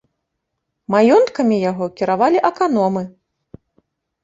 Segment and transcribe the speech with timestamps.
[0.95, 3.07] Маёнткамі яго кіравалі аканомы.